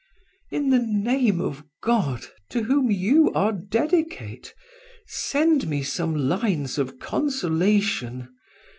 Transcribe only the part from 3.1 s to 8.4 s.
are dedicate, send me some lines of consolation.